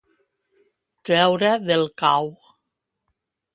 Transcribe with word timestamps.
Treure 1.09 1.53
del 1.69 1.85
cau. 2.05 2.35